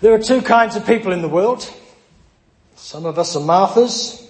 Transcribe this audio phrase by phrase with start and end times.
[0.00, 1.68] There are two kinds of people in the world.
[2.74, 4.26] Some of us are Marthas.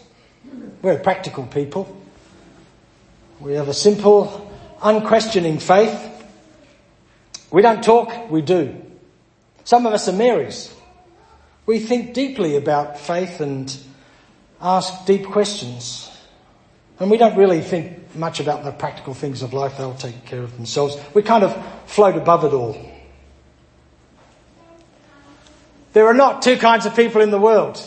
[0.80, 2.00] We're practical people.
[3.40, 4.50] We have a simple,
[4.80, 6.12] unquestioning faith.
[7.50, 8.80] We don't talk, we do.
[9.64, 10.72] Some of us are Marys.
[11.66, 13.76] We think deeply about faith and
[14.60, 16.08] ask deep questions.
[17.00, 19.76] And we don't really think much about the practical things of life.
[19.76, 20.96] They'll take care of themselves.
[21.12, 21.56] We kind of
[21.86, 22.76] float above it all.
[25.96, 27.80] There are not two kinds of people in the world.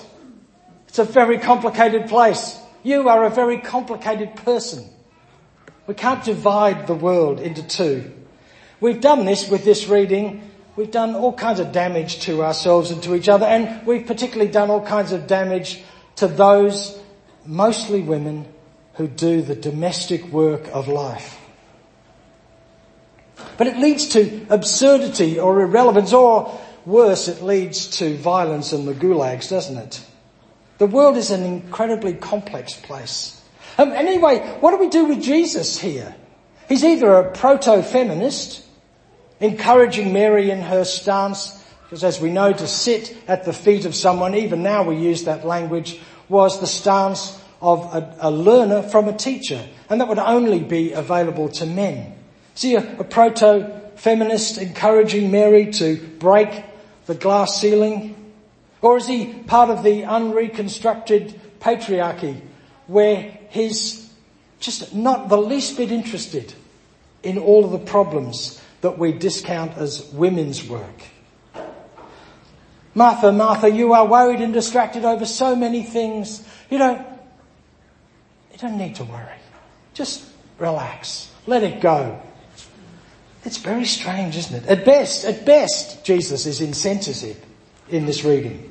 [0.88, 2.58] It's a very complicated place.
[2.82, 4.84] You are a very complicated person.
[5.86, 8.12] We can't divide the world into two.
[8.82, 10.42] We've done this with this reading.
[10.76, 14.52] We've done all kinds of damage to ourselves and to each other, and we've particularly
[14.52, 15.80] done all kinds of damage
[16.16, 17.00] to those,
[17.46, 18.48] mostly women,
[18.96, 21.38] who do the domestic work of life.
[23.60, 28.96] But it leads to absurdity or irrelevance or Worse, it leads to violence and the
[28.96, 30.04] gulags, doesn't it?
[30.80, 33.40] The world is an incredibly complex place.
[33.78, 36.16] Um, anyway, what do we do with Jesus here?
[36.68, 38.66] He's either a proto-feminist,
[39.40, 43.94] encouraging Mary in her stance, because as we know, to sit at the feet of
[43.94, 49.08] someone, even now we use that language, was the stance of a, a learner from
[49.08, 52.16] a teacher, and that would only be available to men.
[52.56, 56.64] See, a, a proto-feminist encouraging Mary to break
[57.10, 58.16] the glass ceiling?
[58.84, 62.40] Or is he part of the unreconstructed patriarchy
[62.86, 64.14] where he's
[64.60, 66.54] just not the least bit interested
[67.24, 71.02] in all of the problems that we discount as women's work?
[72.94, 76.48] Martha, Martha, you are worried and distracted over so many things.
[76.70, 77.02] You don't,
[78.52, 79.40] you don't need to worry.
[79.96, 80.24] Just
[80.60, 81.32] relax.
[81.48, 82.22] Let it go.
[83.46, 84.70] It's very strange, isn't it?
[84.70, 87.38] At best, at best, Jesus is insensitive
[87.90, 88.66] in this reading.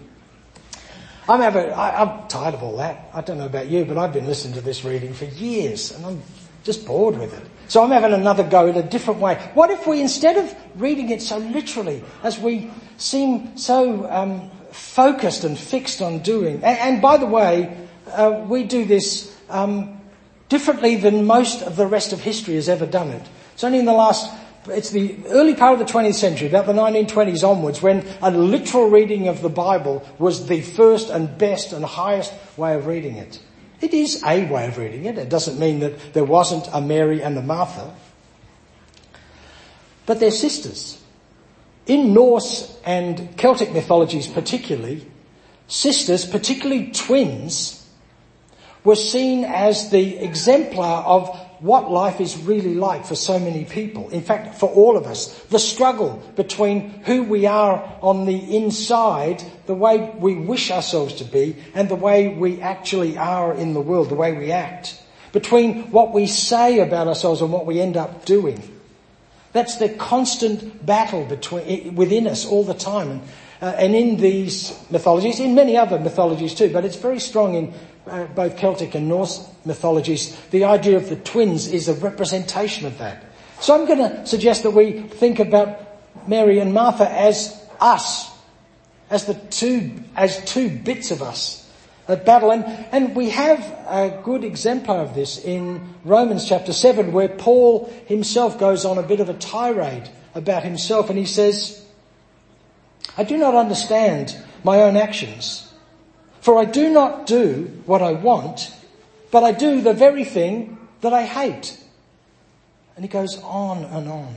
[1.28, 3.10] I'm, ever, I, I'm tired of all that.
[3.12, 6.04] I don't know about you, but I've been listening to this reading for years and
[6.04, 6.22] I'm
[6.64, 7.46] just bored with it.
[7.68, 9.34] So I'm having another go in a different way.
[9.54, 15.44] What if we, instead of reading it so literally, as we seem so um, focused
[15.44, 17.76] and fixed on doing, and, and by the way,
[18.10, 20.00] uh, we do this um,
[20.48, 23.22] differently than most of the rest of history has ever done it.
[23.52, 24.30] It's only in the last
[24.70, 28.88] it's the early part of the 20th century, about the 1920s onwards, when a literal
[28.88, 33.40] reading of the Bible was the first and best and highest way of reading it.
[33.80, 35.18] It is a way of reading it.
[35.18, 37.94] It doesn't mean that there wasn't a Mary and a Martha.
[40.06, 41.02] But they're sisters.
[41.86, 45.06] In Norse and Celtic mythologies particularly,
[45.68, 47.86] sisters, particularly twins,
[48.84, 54.08] were seen as the exemplar of what life is really like for so many people.
[54.10, 55.26] In fact, for all of us.
[55.44, 61.24] The struggle between who we are on the inside, the way we wish ourselves to
[61.24, 65.02] be, and the way we actually are in the world, the way we act.
[65.32, 68.62] Between what we say about ourselves and what we end up doing.
[69.52, 73.10] That's the constant battle between, within us all the time.
[73.10, 73.22] And,
[73.60, 77.74] uh, and in these mythologies, in many other mythologies too, but it's very strong in
[78.08, 82.98] uh, both Celtic and Norse mythologies, the idea of the twins is a representation of
[82.98, 83.24] that.
[83.60, 88.30] So I'm going to suggest that we think about Mary and Martha as us,
[89.10, 91.68] as the two, as two bits of us
[92.08, 92.50] at battle.
[92.50, 97.92] And, and we have a good exemplar of this in Romans chapter 7 where Paul
[98.06, 101.84] himself goes on a bit of a tirade about himself and he says,
[103.16, 105.67] I do not understand my own actions.
[106.40, 108.72] For I do not do what I want,
[109.30, 111.78] but I do the very thing that I hate.
[112.96, 114.34] And he goes on and on.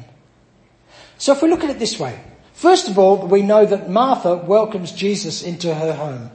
[1.17, 2.19] So if we look at it this way,
[2.53, 6.31] first of all, we know that Martha welcomes Jesus into her home.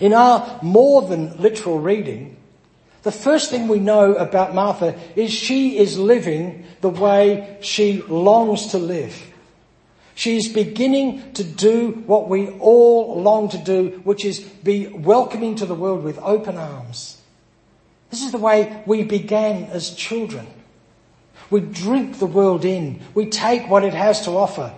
[0.00, 2.36] In our more than literal reading,
[3.02, 8.68] the first thing we know about Martha is she is living the way she longs
[8.68, 9.29] to live.
[10.20, 15.64] She's beginning to do what we all long to do, which is be welcoming to
[15.64, 17.18] the world with open arms.
[18.10, 20.46] This is the way we began as children.
[21.48, 23.00] We drink the world in.
[23.14, 24.74] We take what it has to offer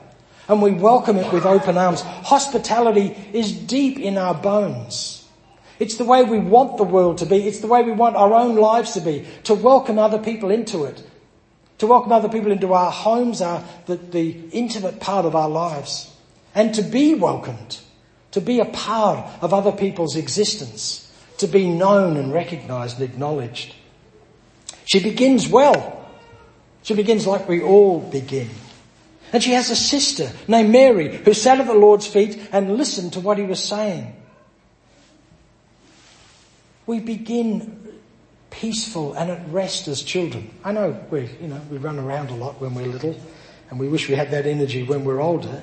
[0.47, 2.03] and we welcome it with open arms.
[2.03, 5.29] Hospitality is deep in our bones.
[5.81, 7.49] It's the way we want the world to be.
[7.49, 10.85] It's the way we want our own lives to be, to welcome other people into
[10.85, 11.03] it,
[11.82, 16.14] to welcome other people into our homes, our, the, the intimate part of our lives,
[16.55, 17.81] and to be welcomed,
[18.31, 23.75] to be a part of other people's existence, to be known and recognized and acknowledged.
[24.84, 26.08] She begins well.
[26.84, 28.50] She begins like we all begin.
[29.32, 33.14] And she has a sister named Mary who sat at the Lord's feet and listened
[33.14, 34.14] to what he was saying.
[36.87, 37.81] We begin
[38.62, 40.49] peaceful and at rest as children.
[40.62, 43.20] I know we, you know, we run around a lot when we're little
[43.69, 45.61] and we wish we had that energy when we're older.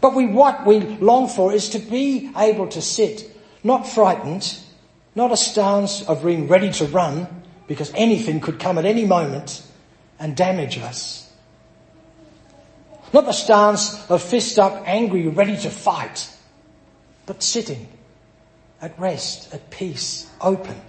[0.00, 3.30] But we, what we long for is to be able to sit,
[3.62, 4.58] not frightened,
[5.14, 7.28] not a stance of being ready to run
[7.68, 9.62] because anything could come at any moment
[10.18, 11.32] and damage us.
[13.12, 16.28] Not the stance of fist up, angry, ready to fight,
[17.26, 17.86] but sitting
[18.82, 20.80] at rest, at peace, open,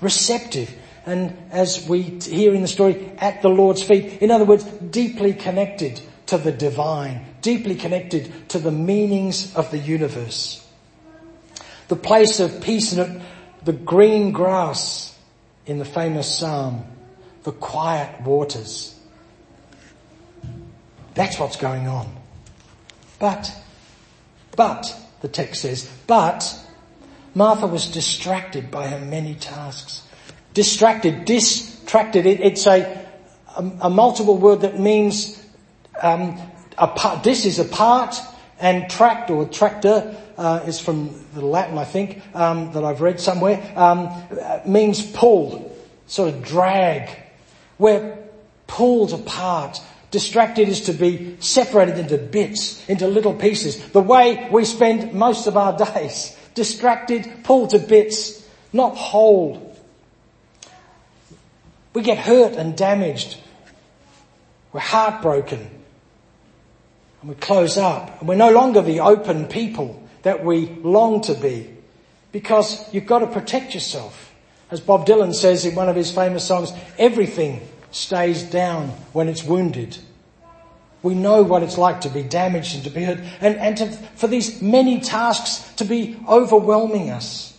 [0.00, 4.22] receptive, and as we hear in the story, at the Lord's feet.
[4.22, 9.78] In other words, deeply connected to the divine, deeply connected to the meanings of the
[9.78, 10.66] universe.
[11.88, 13.22] The place of peace and
[13.64, 15.16] the green grass
[15.66, 16.84] in the famous psalm,
[17.44, 18.98] the quiet waters.
[21.14, 22.14] That's what's going on.
[23.18, 23.52] But,
[24.56, 26.65] but, the text says, but
[27.36, 30.00] Martha was distracted by her many tasks.
[30.54, 33.06] Distracted, distracted, it, it's a,
[33.54, 35.44] a, a, multiple word that means
[36.00, 36.40] um,
[36.78, 38.16] apart, this is a part
[38.58, 43.20] and tract or tractor uh, is from the Latin, I think, um, that I've read
[43.20, 44.08] somewhere, um,
[44.64, 47.10] means pull, sort of drag.
[47.76, 48.16] We're
[48.66, 49.78] pulled apart.
[50.10, 53.90] Distracted is to be separated into bits, into little pieces.
[53.90, 56.35] The way we spend most of our days.
[56.56, 59.76] Distracted, pulled to bits, not whole.
[61.94, 63.38] We get hurt and damaged.
[64.72, 65.70] We're heartbroken
[67.20, 71.34] and we close up and we're no longer the open people that we long to
[71.34, 71.70] be
[72.32, 74.32] because you've got to protect yourself.
[74.70, 79.44] As Bob Dylan says in one of his famous songs, everything stays down when it's
[79.44, 79.96] wounded.
[81.06, 83.86] We know what it's like to be damaged and to be hurt and, and to,
[84.16, 87.56] for these many tasks to be overwhelming us.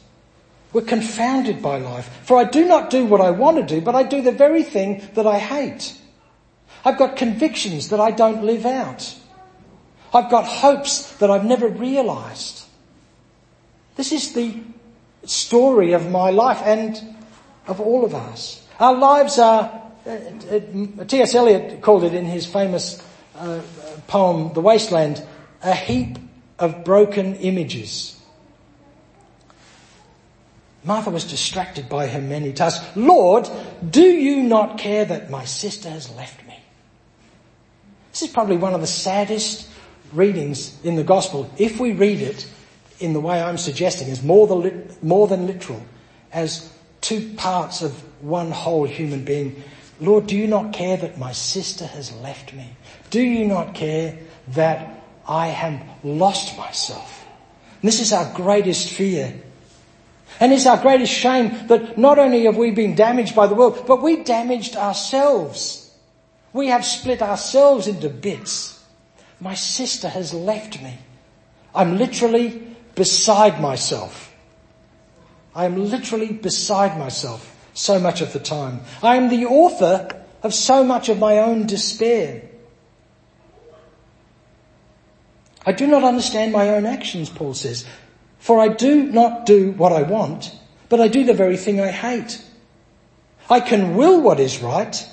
[0.73, 2.09] We're confounded by life.
[2.23, 4.63] For I do not do what I want to do, but I do the very
[4.63, 5.97] thing that I hate.
[6.83, 9.15] I've got convictions that I don't live out.
[10.13, 12.65] I've got hopes that I've never realized.
[13.95, 14.59] This is the
[15.23, 17.15] story of my life and
[17.65, 18.67] of all of us.
[18.77, 21.33] Our lives are, uh, uh, T.S.
[21.33, 23.06] Eliot called it in his famous
[23.37, 23.61] uh,
[24.07, 25.25] poem, The Wasteland,
[25.61, 26.17] a heap
[26.59, 28.19] of broken images.
[30.83, 32.85] Martha was distracted by her many tasks.
[32.95, 33.49] Lord,
[33.89, 36.57] do you not care that my sister has left me?
[38.11, 39.69] This is probably one of the saddest
[40.13, 42.49] readings in the gospel, if we read it
[42.99, 44.47] in the way I'm suggesting, as more
[45.01, 45.81] more than literal,
[46.31, 47.93] as two parts of
[48.23, 49.61] one whole human being,
[49.99, 52.69] Lord, do you not care that my sister has left me?
[53.09, 54.17] Do you not care
[54.49, 57.25] that I have lost myself?
[57.81, 59.33] And this is our greatest fear.
[60.39, 63.85] And it's our greatest shame that not only have we been damaged by the world,
[63.87, 65.91] but we damaged ourselves.
[66.53, 68.83] We have split ourselves into bits.
[69.39, 70.95] My sister has left me.
[71.73, 74.33] I'm literally beside myself.
[75.55, 78.81] I am literally beside myself so much of the time.
[79.03, 80.09] I am the author
[80.41, 82.41] of so much of my own despair.
[85.65, 87.85] I do not understand my own actions, Paul says,
[88.39, 90.55] for I do not do what I want,
[90.89, 92.41] but I do the very thing I hate.
[93.49, 95.07] I can will what is right,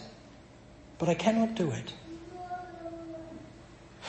[0.99, 1.93] but I cannot do it.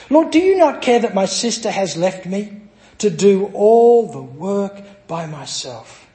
[0.09, 2.61] Lord, do you not care that my sister has left me
[2.99, 6.07] to do all the work by myself?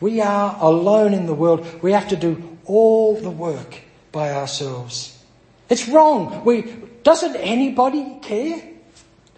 [0.00, 1.66] We are alone in the world.
[1.82, 3.80] We have to do all the work
[4.12, 5.22] by ourselves.
[5.68, 6.44] It's wrong.
[6.44, 6.62] We,
[7.02, 8.62] doesn't anybody care?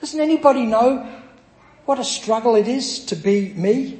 [0.00, 1.08] Doesn't anybody know
[1.84, 3.98] what a struggle it is to be me?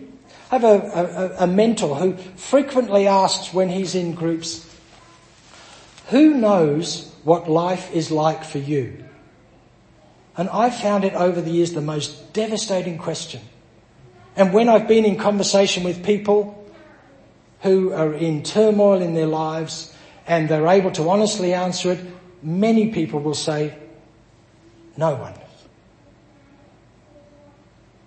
[0.51, 4.65] I have a, a, a mentor who frequently asks when he's in groups,
[6.09, 9.05] who knows what life is like for you?
[10.37, 13.41] And I've found it over the years the most devastating question.
[14.39, 16.65] And when I've been in conversation with people
[17.63, 19.93] who are in turmoil in their lives
[20.29, 22.01] and they're able to honestly answer it,
[22.41, 23.77] many people will say,
[24.97, 25.35] no one.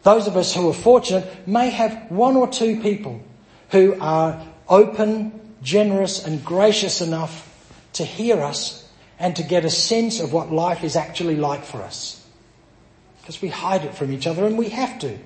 [0.03, 3.21] Those of us who are fortunate may have one or two people
[3.71, 7.45] who are open, generous and gracious enough
[7.93, 11.81] to hear us and to get a sense of what life is actually like for
[11.81, 12.25] us
[13.19, 15.19] because we hide it from each other and we have to.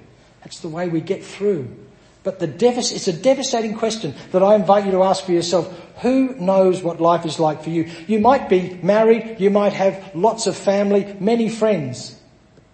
[0.45, 1.75] That's the way we get through
[2.23, 5.67] But the it's a devastating question that I invite you to ask for yourself.
[6.01, 7.91] Who knows what life is like for you?
[8.07, 12.19] You might be married, you might have lots of family, many friends,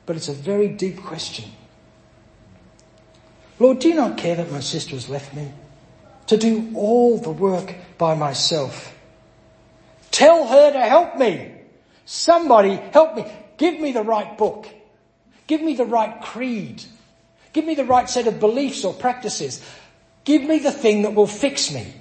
[0.05, 1.51] but it's a very deep question.
[3.59, 5.51] Lord, do you not care that my sister has left me?
[6.27, 8.95] To do all the work by myself.
[10.11, 11.51] Tell her to help me.
[12.05, 13.25] Somebody help me.
[13.57, 14.67] Give me the right book.
[15.47, 16.83] Give me the right creed.
[17.53, 19.61] Give me the right set of beliefs or practices.
[20.23, 21.93] Give me the thing that will fix me.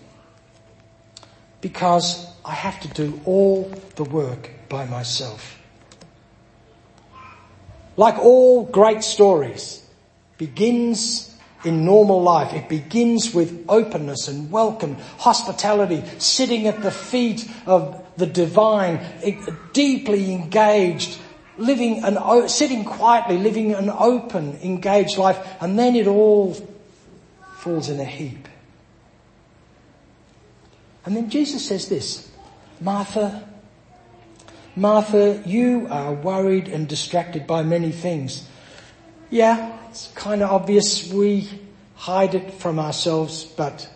[1.61, 5.59] Because I have to do all the work by myself.
[7.97, 9.85] Like all great stories,
[10.39, 12.55] begins in normal life.
[12.55, 19.01] It begins with openness and welcome, hospitality, sitting at the feet of the divine,
[19.73, 21.19] deeply engaged,
[21.61, 26.55] living an, sitting quietly, living an open, engaged life, and then it all
[27.59, 28.49] falls in a heap.
[31.05, 32.31] And then Jesus says this,
[32.81, 33.47] Martha,
[34.75, 38.49] Martha, you are worried and distracted by many things.
[39.31, 41.49] Yeah, it's kind of obvious we
[41.95, 43.89] hide it from ourselves, but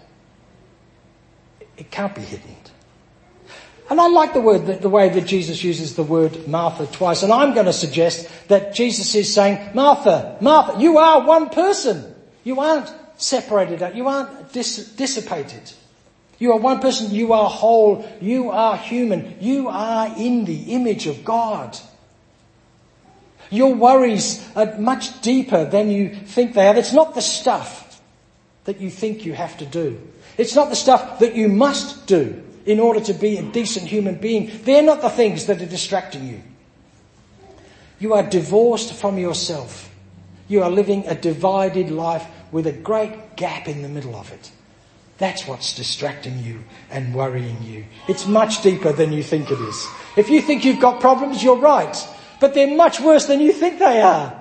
[1.77, 2.57] it can't be hidden.
[3.91, 7.23] And I like the word, the, the way that Jesus uses the word Martha twice.
[7.23, 12.15] And I'm going to suggest that Jesus is saying, Martha, Martha, you are one person.
[12.45, 13.95] You aren't separated out.
[13.95, 15.71] You aren't dis- dissipated.
[16.39, 17.15] You are one person.
[17.15, 18.09] You are whole.
[18.23, 19.37] You are human.
[19.41, 21.77] You are in the image of God.
[23.51, 26.77] Your worries are much deeper than you think they are.
[26.77, 28.01] It's not the stuff
[28.65, 30.01] that you think you have to do.
[30.39, 34.17] It's not the stuff that you must do in order to be a decent human
[34.17, 34.51] being.
[34.65, 36.43] They're not the things that are distracting you.
[37.99, 39.91] You are divorced from yourself.
[40.49, 44.51] You are living a divided life with a great gap in the middle of it.
[45.19, 47.85] That's what's distracting you and worrying you.
[48.09, 49.87] It's much deeper than you think it is.
[50.17, 51.97] If you think you've got problems, you're right.
[52.41, 54.41] But they're much worse than you think they are.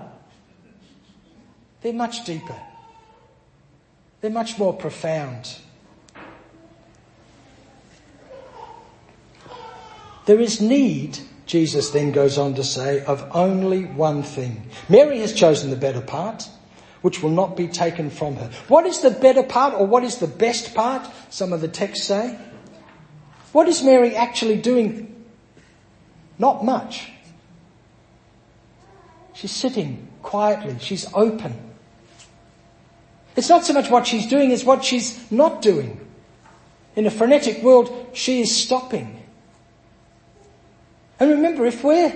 [1.82, 2.60] They're much deeper.
[4.22, 5.56] They're much more profound.
[10.26, 14.70] There is need, Jesus then goes on to say, of only one thing.
[14.88, 16.48] Mary has chosen the better part,
[17.02, 18.50] which will not be taken from her.
[18.68, 21.08] What is the better part or what is the best part?
[21.30, 22.38] Some of the texts say.
[23.52, 25.26] What is Mary actually doing?
[26.40, 27.12] Not much.
[29.34, 30.78] She's sitting quietly.
[30.80, 31.54] She's open.
[33.36, 36.00] It's not so much what she's doing as what she's not doing.
[36.96, 39.23] In a frenetic world, she is stopping.
[41.24, 42.14] And remember, if we're,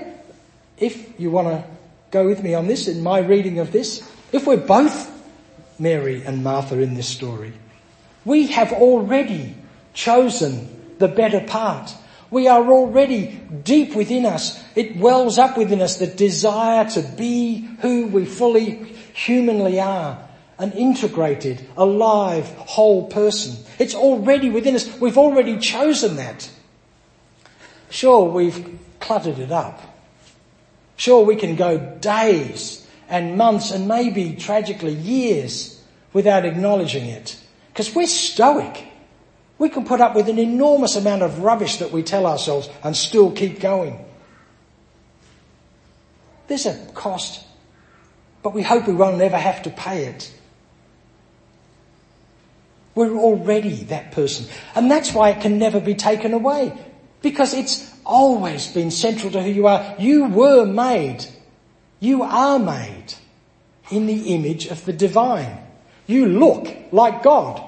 [0.78, 1.64] if you want to
[2.12, 5.10] go with me on this in my reading of this, if we're both
[5.80, 7.54] Mary and Martha in this story,
[8.26, 9.56] we have already
[9.94, 11.96] chosen the better part.
[12.32, 14.62] We are already deep within us.
[14.76, 20.22] It wells up within us the desire to be who we fully humanly are.
[20.60, 23.56] An integrated, alive, whole person.
[23.80, 25.00] It's already within us.
[25.00, 26.50] We've already chosen that.
[27.90, 29.82] Sure, we've cluttered it up.
[30.96, 35.82] Sure, we can go days and months and maybe tragically years
[36.14, 37.38] without acknowledging it.
[37.72, 38.86] Because we're stoic.
[39.60, 42.96] We can put up with an enormous amount of rubbish that we tell ourselves and
[42.96, 44.04] still keep going.
[46.48, 47.46] There's a cost,
[48.42, 50.34] but we hope we won't ever have to pay it.
[52.96, 54.48] We're already that person.
[54.74, 56.74] And that's why it can never be taken away.
[57.22, 59.96] Because it's always been central to who you are.
[60.00, 61.26] You were made.
[62.00, 63.14] You are made
[63.92, 65.58] in the image of the divine.
[66.08, 67.62] You look like God.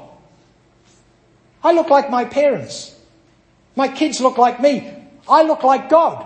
[1.64, 2.96] I look like my parents.
[3.76, 4.92] My kids look like me.
[5.28, 6.26] I look like God.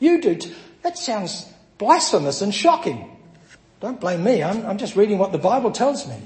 [0.00, 0.34] You do.
[0.34, 1.46] T- that sounds
[1.78, 3.10] blasphemous and shocking.
[3.80, 4.42] Don't blame me.
[4.42, 6.16] I'm, I'm just reading what the Bible tells me.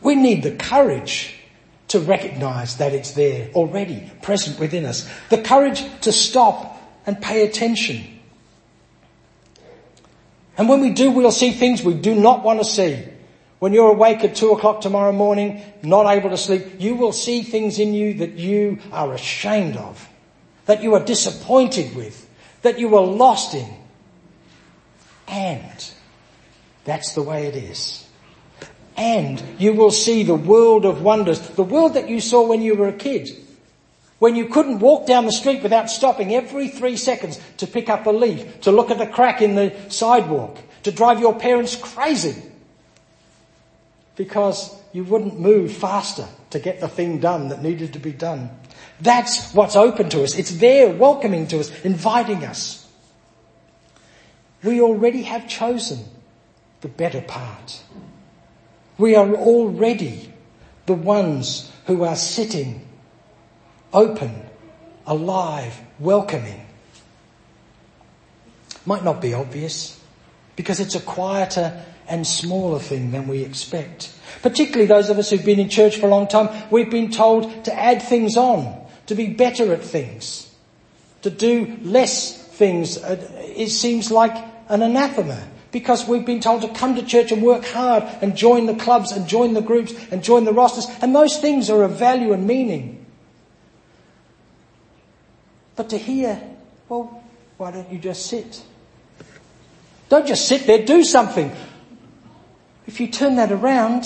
[0.00, 1.39] We need the courage
[1.90, 5.08] to recognize that it's there already present within us.
[5.28, 8.20] The courage to stop and pay attention.
[10.56, 13.04] And when we do, we'll see things we do not want to see.
[13.58, 17.42] When you're awake at two o'clock tomorrow morning, not able to sleep, you will see
[17.42, 20.08] things in you that you are ashamed of,
[20.66, 22.28] that you are disappointed with,
[22.62, 23.68] that you are lost in.
[25.26, 25.90] And
[26.84, 28.06] that's the way it is
[29.00, 32.74] and you will see the world of wonders, the world that you saw when you
[32.74, 33.30] were a kid.
[34.18, 38.06] When you couldn't walk down the street without stopping every three seconds to pick up
[38.06, 42.36] a leaf, to look at a crack in the sidewalk, to drive your parents crazy.
[44.20, 48.50] because you wouldn't move faster to get the thing done that needed to be done.
[49.00, 50.36] That's what's open to us.
[50.36, 52.86] It's there welcoming to us, inviting us.
[54.62, 56.04] We already have chosen
[56.82, 57.82] the better part.
[59.00, 60.30] We are already
[60.84, 62.86] the ones who are sitting
[63.94, 64.42] open,
[65.06, 66.60] alive, welcoming.
[68.84, 69.98] Might not be obvious
[70.54, 74.12] because it's a quieter and smaller thing than we expect.
[74.42, 77.64] Particularly those of us who've been in church for a long time, we've been told
[77.64, 80.54] to add things on, to be better at things,
[81.22, 82.98] to do less things.
[82.98, 84.36] It seems like
[84.68, 85.42] an anathema
[85.72, 89.12] because we've been told to come to church and work hard and join the clubs
[89.12, 90.86] and join the groups and join the rosters.
[91.00, 93.06] And those things are of value and meaning.
[95.76, 96.42] But to hear,
[96.88, 97.22] well,
[97.56, 98.62] why don't you just sit?
[100.08, 101.52] Don't just sit there, do something.
[102.86, 104.04] If you turn that around,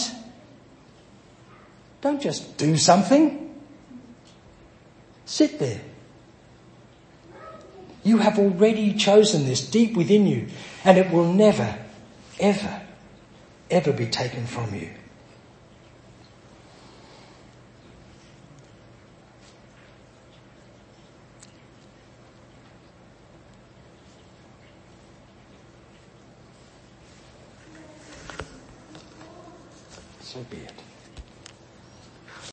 [2.03, 3.55] don't just do something.
[5.25, 5.81] Sit there.
[8.05, 10.49] You have already chosen this deep within you,
[10.85, 11.79] and it will never,
[12.39, 12.83] ever,
[13.71, 14.91] ever be taken from you.